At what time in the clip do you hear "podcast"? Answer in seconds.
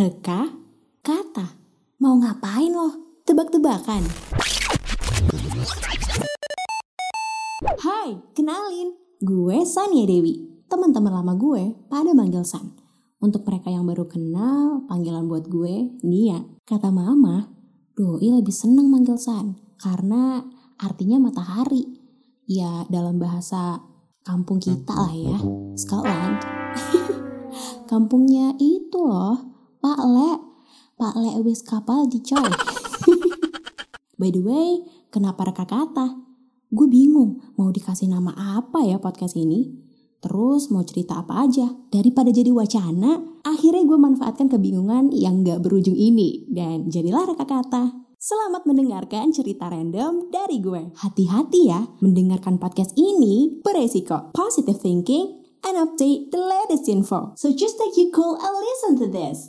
39.00-39.40, 52.60-52.92